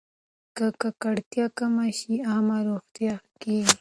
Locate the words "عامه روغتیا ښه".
2.29-3.29